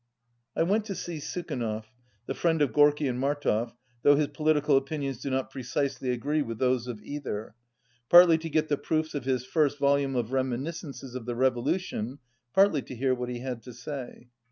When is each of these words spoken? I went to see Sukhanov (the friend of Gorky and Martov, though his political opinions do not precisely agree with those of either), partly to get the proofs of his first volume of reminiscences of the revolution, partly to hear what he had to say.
I 0.55 0.63
went 0.63 0.85
to 0.85 0.95
see 0.95 1.17
Sukhanov 1.19 1.83
(the 2.25 2.33
friend 2.33 2.63
of 2.63 2.73
Gorky 2.73 3.07
and 3.07 3.19
Martov, 3.19 3.75
though 4.01 4.15
his 4.15 4.29
political 4.29 4.75
opinions 4.75 5.19
do 5.21 5.29
not 5.29 5.51
precisely 5.51 6.09
agree 6.09 6.41
with 6.41 6.57
those 6.57 6.87
of 6.87 6.99
either), 7.03 7.53
partly 8.09 8.39
to 8.39 8.49
get 8.49 8.67
the 8.67 8.77
proofs 8.77 9.13
of 9.13 9.25
his 9.25 9.45
first 9.45 9.77
volume 9.77 10.15
of 10.15 10.31
reminiscences 10.31 11.13
of 11.13 11.27
the 11.27 11.35
revolution, 11.35 12.17
partly 12.51 12.81
to 12.81 12.95
hear 12.95 13.13
what 13.13 13.29
he 13.29 13.41
had 13.41 13.61
to 13.61 13.73
say. 13.75 14.29